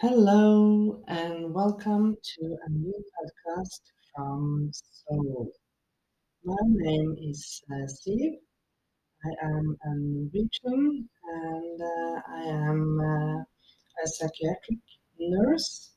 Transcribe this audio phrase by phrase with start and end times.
[0.00, 5.52] Hello and welcome to a new podcast from Seoul.
[6.44, 8.34] My name is uh, Steve.
[9.24, 13.40] I am a Norwegian and uh, I am uh,
[14.04, 14.80] a psychiatric
[15.18, 15.92] nurse.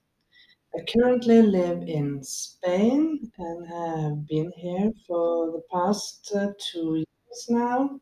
[0.75, 7.47] I currently live in Spain and have been here for the past uh, two years
[7.49, 7.99] now.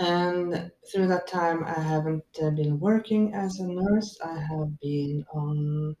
[0.00, 4.18] And through that time, I haven't uh, been working as a nurse.
[4.20, 5.96] I have been on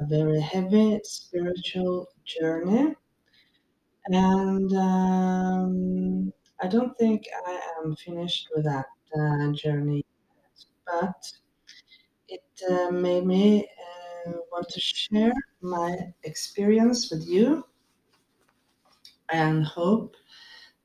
[0.00, 2.96] a very heavy spiritual journey.
[4.06, 8.86] And um, I don't think I am finished with that
[9.18, 10.04] uh, journey,
[10.86, 11.32] but
[12.28, 13.66] it uh, made me
[14.26, 15.32] uh, want to share
[15.62, 17.64] my experience with you
[19.30, 20.16] and hope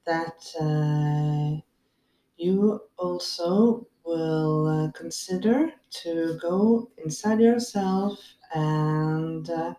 [0.06, 1.62] that uh,
[2.40, 5.72] you also will uh, consider
[6.04, 8.20] to go inside yourself
[8.56, 9.76] and uh,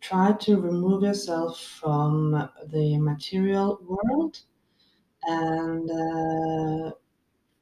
[0.00, 2.32] try to remove yourself from
[2.72, 4.40] the material world
[5.24, 6.92] and uh,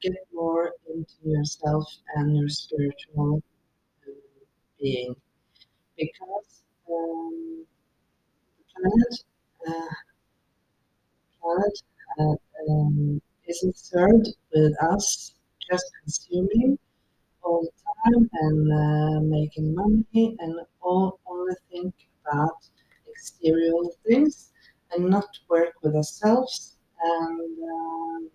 [0.03, 3.43] get more into yourself and your spiritual
[4.81, 5.15] being.
[5.99, 7.67] Because um,
[8.59, 9.25] the planet,
[9.69, 9.95] uh,
[11.41, 11.77] planet
[12.19, 12.37] uh,
[12.73, 13.21] um,
[13.53, 13.77] isn't
[14.55, 15.35] with us
[15.71, 16.79] just consuming
[17.43, 17.73] all the
[18.05, 21.95] time and uh, making money and all only think
[22.27, 22.59] about
[23.09, 23.73] exterior
[24.07, 24.53] things
[24.93, 28.31] and not work with ourselves and um,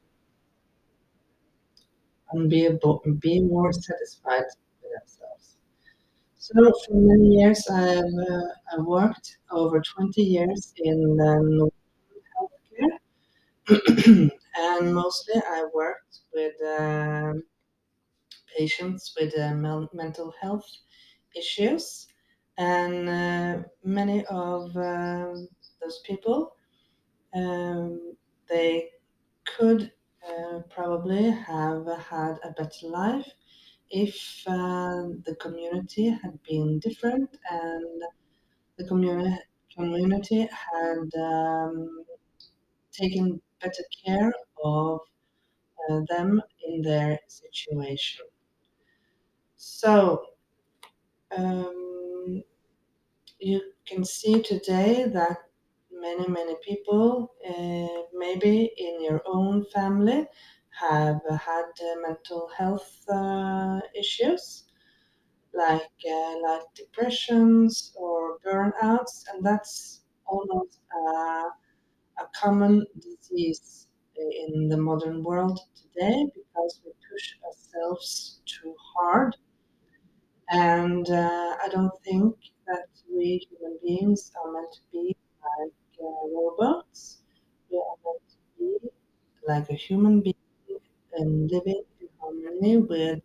[2.31, 4.43] and be able be more satisfied
[4.81, 5.55] with ourselves.
[6.37, 6.53] So
[6.85, 11.69] for many years I have uh, I worked over 20 years in um,
[13.67, 14.29] healthcare
[14.79, 17.43] and mostly I worked with um
[18.57, 19.53] patients with uh,
[19.93, 20.67] mental health
[21.35, 22.07] issues,
[22.57, 25.47] and uh, many of um,
[25.81, 26.55] those people
[27.35, 28.17] um,
[28.49, 28.89] they
[29.45, 29.91] could
[30.27, 33.29] uh, probably have had a better life
[33.91, 38.03] if uh, the community had been different and
[38.77, 39.39] the communi-
[39.75, 42.05] community had um,
[42.91, 44.99] taken better care of
[45.89, 48.25] uh, them in their situation.
[49.57, 50.23] So
[51.37, 52.43] um,
[53.39, 55.37] you can see today that
[55.91, 60.27] many, many people, uh, maybe in your own family,
[60.79, 64.65] have had uh, mental health uh, issues
[65.53, 71.49] like uh, like depressions or burnouts, and that's almost uh,
[72.19, 79.35] a common disease in the modern world today because we push ourselves too hard
[80.49, 82.35] and uh, I don't think
[82.67, 87.21] that we human beings are meant to be like uh, robots.
[87.69, 88.89] We are meant to be
[89.47, 90.35] like a human being
[91.13, 93.21] and living in harmony with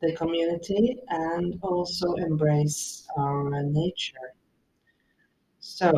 [0.00, 4.34] the community and also embrace our nature.
[5.60, 5.92] So,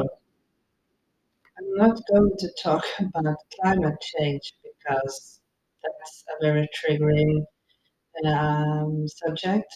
[1.58, 2.84] I'm not going to talk
[3.14, 5.40] about climate change because
[5.82, 7.44] that's a very triggering
[8.26, 9.66] um, subject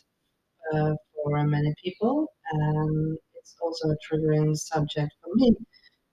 [0.75, 5.55] uh, for many people, and it's also a triggering subject for me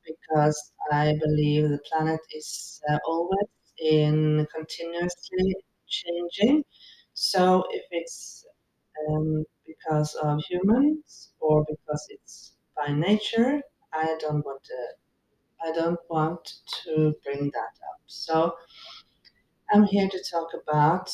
[0.06, 0.60] because
[0.92, 3.50] I believe the planet is uh, always
[3.80, 5.56] in continuously
[5.90, 6.64] changing.
[7.14, 8.46] So if it's
[9.10, 13.62] um, because of humans or because it's by nature,
[13.94, 15.05] I don't want to.
[15.66, 16.48] I don't want
[16.84, 18.00] to bring that up.
[18.06, 18.54] So
[19.74, 21.10] I'm here to talk about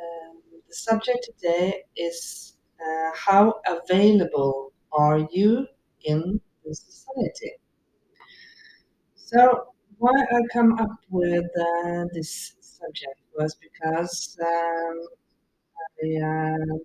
[0.00, 5.66] um, the subject today is uh, how available are you
[6.04, 7.52] in society?
[9.16, 15.06] So why I come up with uh, this subject was because um,
[16.04, 16.76] I, uh,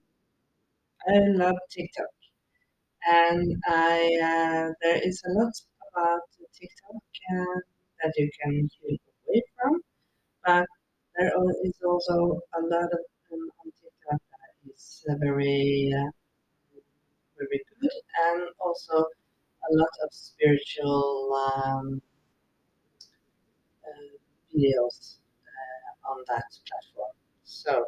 [1.08, 2.08] I love TikTok
[3.08, 5.54] and I uh, there is a lot
[5.94, 6.22] about
[6.60, 7.04] TikTok
[7.36, 7.60] uh,
[8.02, 9.82] that you can keep away from,
[10.46, 10.68] but
[11.18, 11.32] there
[11.66, 13.04] is also a lot of
[13.34, 16.12] um, on TikTok that is very uh,
[17.38, 17.92] very good
[18.28, 18.98] and also
[19.70, 21.34] a lot of spiritual
[21.66, 22.02] um,
[23.88, 24.14] uh,
[24.54, 25.18] videos
[25.48, 27.16] uh, on that platform.
[27.44, 27.86] So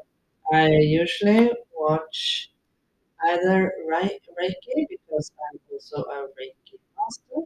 [0.53, 2.51] I usually watch
[3.29, 7.41] either Reiki because I'm also a Reiki master,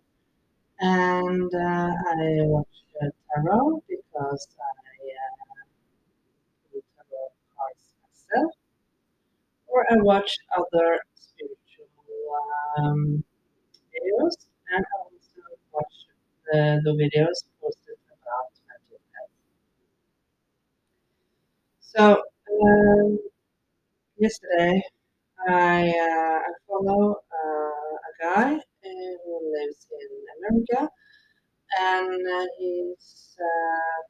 [0.81, 5.63] and uh, I watch uh, tarot because I uh,
[6.73, 8.53] do tarot cards myself,
[9.67, 11.87] or I watch other spiritual
[12.77, 13.23] um,
[13.93, 14.35] videos
[14.75, 15.41] and I also
[15.73, 15.95] watch
[16.47, 19.31] the, the videos posted about mental health.
[21.81, 22.23] So
[22.63, 23.19] um,
[24.17, 24.81] yesterday
[25.47, 30.09] I, uh, I follow uh, a guy uh, who lives in
[30.49, 30.89] America
[31.79, 34.01] and uh, his uh,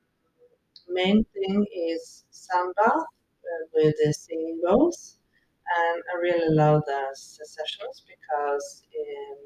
[0.89, 2.91] main thing is sound bath
[3.51, 5.17] uh, with the singing bowls.
[5.77, 9.37] And I really love the sessions because um,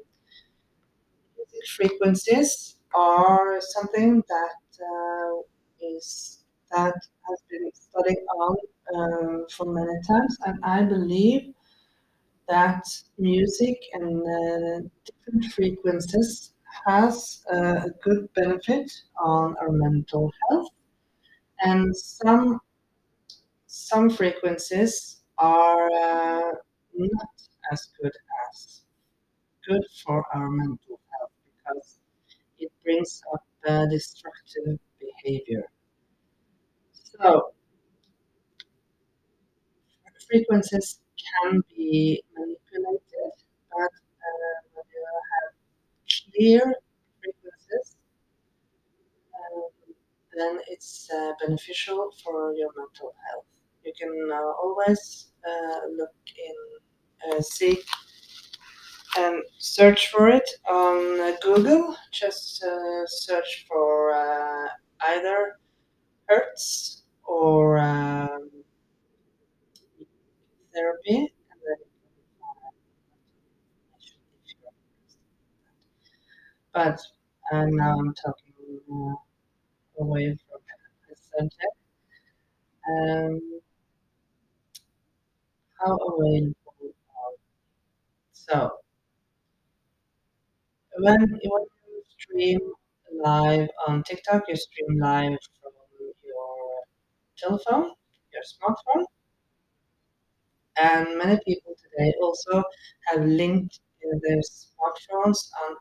[1.36, 4.62] music frequencies are something that
[4.92, 5.32] uh,
[5.80, 6.94] is that
[7.28, 8.56] has been studied on
[8.96, 11.52] um, for many times, and I believe
[12.48, 12.84] that
[13.18, 16.53] music and uh, different frequencies
[16.86, 20.68] has a good benefit on our mental health,
[21.62, 22.60] and some
[23.66, 26.52] some frequencies are uh,
[26.94, 27.28] not
[27.72, 28.12] as good
[28.50, 28.82] as
[29.66, 31.98] good for our mental health because
[32.58, 35.64] it brings up uh, destructive behavior.
[36.92, 37.52] So
[40.28, 41.00] frequencies
[41.42, 43.32] can be manipulated,
[43.70, 43.92] but
[44.28, 44.63] uh,
[46.34, 46.74] clear
[47.22, 47.96] frequencies,
[49.34, 49.62] um,
[50.36, 53.44] then it's uh, beneficial for your mental health.
[53.84, 57.80] You can uh, always uh, look in, uh, see
[59.16, 61.96] and search for it on uh, Google.
[62.10, 62.64] Just
[63.06, 64.12] search for
[65.08, 65.58] either
[66.28, 68.50] Hertz or um,
[70.74, 71.16] therapy,
[71.50, 72.74] and then you can find
[74.00, 75.22] information if you're interested.
[76.74, 77.00] But
[77.50, 78.52] uh, now I'm talking
[78.92, 79.14] uh,
[80.02, 80.60] away from
[81.08, 81.76] the subject.
[82.88, 83.60] Um,
[85.78, 87.36] how available are
[88.32, 88.78] so
[91.02, 92.60] when when you stream
[93.22, 95.72] live on TikTok, you stream live from
[96.24, 96.82] your
[97.38, 97.92] telephone,
[98.32, 99.04] your smartphone,
[100.80, 102.62] and many people today also
[103.06, 103.80] have linked
[104.22, 105.76] their smartphones on,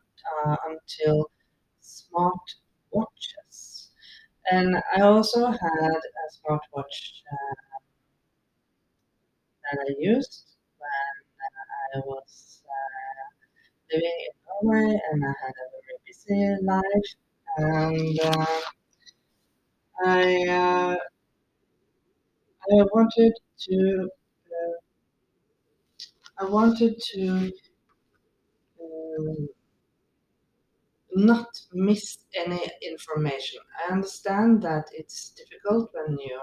[0.45, 1.29] uh, until
[1.81, 2.41] smart
[2.91, 3.89] watches.
[4.51, 7.55] And I also had a smartwatch uh,
[9.63, 10.43] that I used
[10.79, 11.15] when
[11.95, 13.25] I was uh,
[13.93, 17.09] living in Norway and I had a very busy life.
[17.57, 18.45] And uh,
[20.05, 20.97] I uh,
[22.69, 24.09] I wanted to
[24.51, 24.73] uh,
[26.37, 27.51] I wanted to
[28.81, 29.49] um,
[31.15, 33.59] not miss any information.
[33.87, 36.39] I understand that it's difficult when you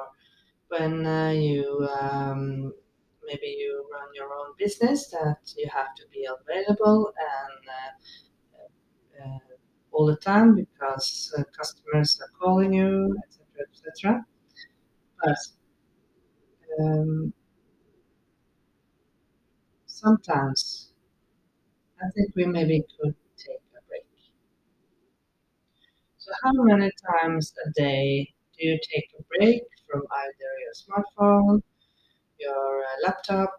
[0.69, 2.73] when uh, you um,
[3.27, 7.63] maybe you run your own business that you have to be available and
[9.23, 9.39] uh, uh,
[9.93, 14.27] all the time because uh, customers are calling you, etc., etc.
[15.23, 15.39] But
[16.79, 17.33] um,
[19.87, 20.91] sometimes
[22.03, 24.05] I think we maybe could take a break.
[26.43, 31.63] How many times a day do you take a break from either your smartphone,
[32.39, 33.53] your uh, laptop,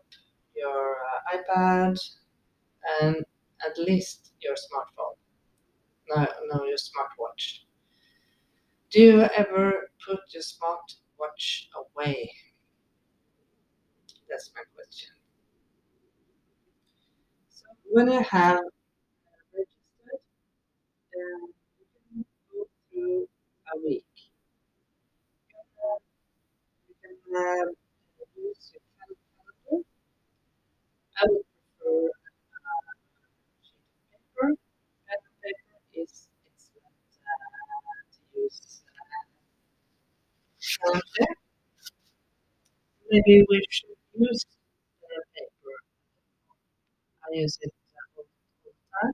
[0.55, 1.99] your uh, iPad,
[3.01, 3.17] and
[3.65, 5.17] at least your smartphone?
[6.09, 7.61] No, no, your smartwatch.
[8.91, 12.31] Do you ever put your smartwatch away?
[14.29, 15.11] That's my question.
[17.49, 18.61] So, when you have
[19.53, 20.21] registered,
[23.73, 24.05] a week.
[26.87, 27.71] You can uh,
[28.37, 29.83] use your.
[31.17, 31.45] I would
[31.79, 32.91] prefer uh,
[34.11, 34.55] paper.
[35.07, 38.81] Pen and paper is excellent uh, to use
[40.59, 41.25] uh.
[43.11, 44.43] Maybe we should use
[45.01, 45.75] the paper.
[47.25, 48.25] I use it uh, all,
[48.65, 49.13] all the time,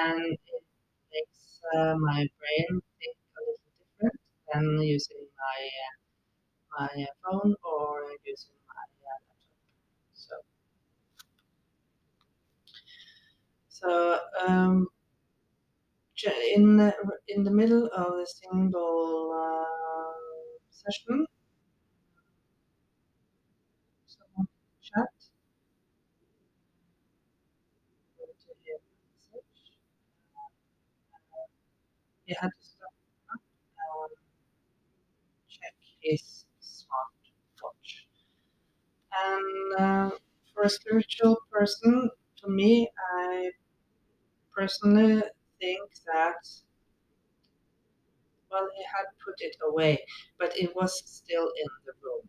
[0.00, 0.64] and it
[1.12, 4.20] makes uh, my brain think a little different
[4.52, 5.94] than using my uh,
[6.78, 9.38] my uh, phone or using my uh, laptop.
[10.14, 10.36] So,
[13.80, 14.88] so um,
[16.54, 16.94] in the,
[17.28, 20.18] in the middle of the single uh,
[20.70, 21.26] session,
[24.06, 24.48] someone
[24.82, 25.08] chat.
[32.26, 32.92] He had to stop
[33.78, 34.10] and
[35.48, 37.90] check his smartwatch.
[39.12, 40.10] And uh,
[40.62, 43.50] a spiritual person, for me, I
[44.56, 45.22] personally
[45.60, 46.42] think that
[48.50, 50.04] well, he had put it away,
[50.38, 52.28] but it was still in the room.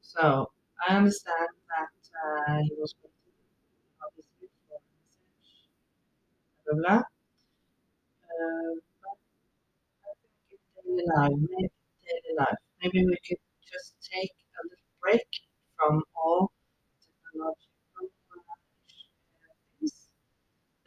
[0.00, 0.50] So
[0.88, 1.92] I understand that
[2.24, 3.36] uh, he was waiting,
[4.02, 5.60] obviously, for a message,
[6.64, 6.82] blah blah.
[6.98, 7.02] blah.
[8.24, 9.18] Uh, but
[10.04, 10.12] I
[10.48, 11.70] think in daily life, maybe
[12.06, 15.28] daily life, maybe we could just take a little break
[15.76, 16.50] from all
[17.02, 18.54] technological uh,
[19.80, 20.08] things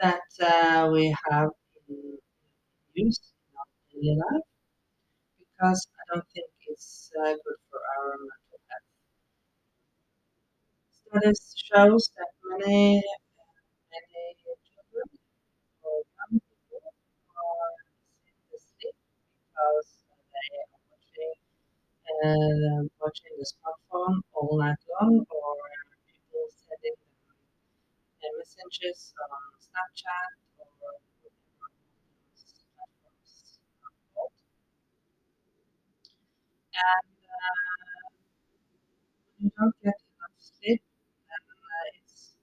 [0.02, 1.50] that uh, we have
[1.90, 2.18] in
[2.96, 4.48] use in our daily life
[5.40, 8.84] because I don't think it's uh, good for our mental health.
[10.92, 13.04] Studies shows that many
[13.92, 15.02] many people
[16.20, 16.30] are
[18.52, 18.92] because they
[19.58, 19.74] are
[20.92, 21.36] watching
[22.26, 25.56] uh, watching the smartphone all night long or
[26.08, 26.98] people sending
[28.38, 30.32] messages on Snapchat.
[36.76, 38.10] And uh,
[39.40, 40.82] you don't get enough sleep,
[41.28, 42.36] then uh, it's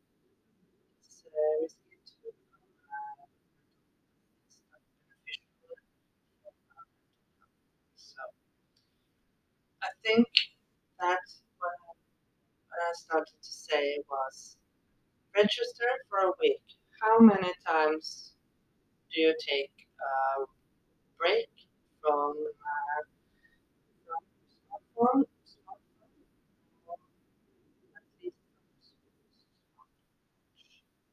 [0.99, 3.27] it's uh, risky to become uh.
[7.97, 8.21] So
[9.83, 10.29] I think
[11.01, 11.21] that
[11.59, 11.73] what
[12.75, 14.57] I started to say was
[15.37, 16.76] register for a week.
[17.01, 18.33] How many times
[19.13, 20.47] do you take a
[21.19, 21.49] break
[22.03, 23.03] from uh,
[24.09, 24.23] from
[24.97, 25.25] smartphone,
[26.87, 26.97] or
[27.97, 29.87] at least from smartwatch?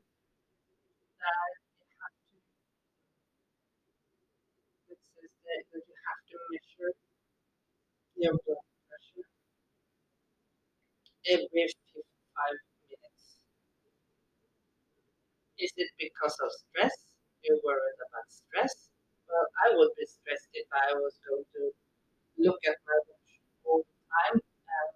[1.19, 1.45] that
[1.79, 2.37] you have to,
[4.89, 6.93] that says that, that you have to measure
[8.17, 9.25] your blood pressure
[11.31, 13.23] every 55 minutes?
[15.59, 17.05] Is it because of stress?
[17.43, 18.88] You're worried about stress?
[19.79, 21.71] Would be stressed if I was going to
[22.37, 24.89] look at my watch all the time and uh,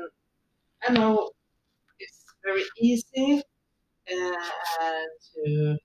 [0.88, 1.32] I know
[2.00, 3.42] it's very easy
[4.12, 4.36] uh,
[5.36, 5.78] to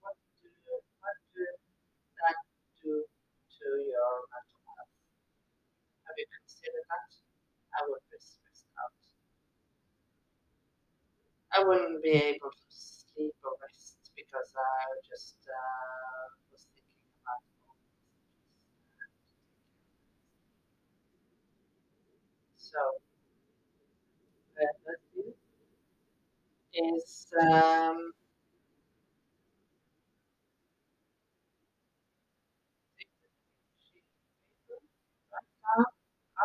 [0.00, 0.48] What do
[1.02, 1.44] what do
[2.20, 2.36] that
[6.30, 7.10] considered that?
[7.78, 8.94] I would be stressed out.
[11.52, 17.42] I wouldn't be able to sleep or rest because I just uh, was thinking about
[17.68, 17.76] all
[22.56, 22.78] So,
[24.58, 25.32] uh,
[26.74, 28.12] is um,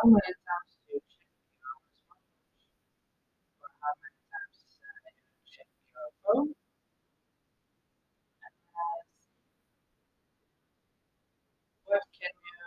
[0.02, 2.26] how many times do you check your smartwatch?
[3.62, 6.50] Or how many times uh, you check your phone?
[8.42, 8.98] And uh,
[11.86, 12.66] what can you,